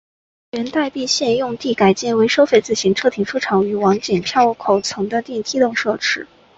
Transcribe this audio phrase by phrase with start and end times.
[0.49, 6.25] 原待避线用地改建为收费自行车停车场与往剪票口层的电梯等设施。